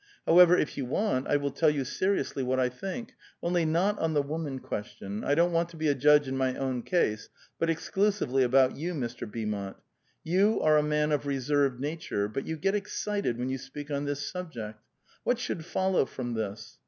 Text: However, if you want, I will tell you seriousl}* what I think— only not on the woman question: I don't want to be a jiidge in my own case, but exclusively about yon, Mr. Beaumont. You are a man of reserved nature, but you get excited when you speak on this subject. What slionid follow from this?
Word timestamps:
However, 0.25 0.57
if 0.57 0.77
you 0.79 0.85
want, 0.85 1.27
I 1.27 1.37
will 1.37 1.51
tell 1.51 1.69
you 1.69 1.83
seriousl}* 1.83 2.41
what 2.43 2.59
I 2.59 2.69
think— 2.69 3.13
only 3.43 3.65
not 3.65 3.99
on 3.99 4.15
the 4.15 4.23
woman 4.23 4.57
question: 4.57 5.23
I 5.23 5.35
don't 5.35 5.51
want 5.51 5.69
to 5.69 5.77
be 5.77 5.89
a 5.89 5.93
jiidge 5.93 6.25
in 6.27 6.35
my 6.35 6.55
own 6.55 6.81
case, 6.81 7.29
but 7.59 7.69
exclusively 7.69 8.41
about 8.41 8.75
yon, 8.77 8.99
Mr. 8.99 9.31
Beaumont. 9.31 9.77
You 10.23 10.59
are 10.61 10.79
a 10.79 10.81
man 10.81 11.11
of 11.11 11.27
reserved 11.27 11.79
nature, 11.79 12.27
but 12.27 12.47
you 12.47 12.57
get 12.57 12.73
excited 12.73 13.37
when 13.37 13.49
you 13.49 13.59
speak 13.59 13.91
on 13.91 14.05
this 14.05 14.27
subject. 14.27 14.81
What 15.23 15.37
slionid 15.37 15.65
follow 15.65 16.07
from 16.07 16.33
this? 16.33 16.79